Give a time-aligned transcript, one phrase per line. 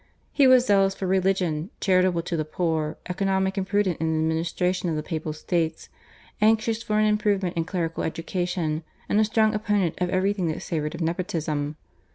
[0.31, 4.89] He was zealous for religion, charitable to the poor, economic and prudent in the administration
[4.89, 5.89] of the Papal States,
[6.41, 10.95] anxious for an improvement in clerical education, and a strong opponent of everything that savoured
[10.95, 11.77] of nepotism.